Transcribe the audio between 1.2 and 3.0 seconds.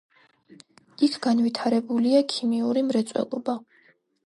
განვითარებულია ქიმიური